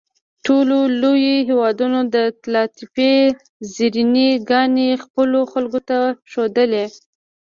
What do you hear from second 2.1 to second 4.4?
د طلاتپې زرینې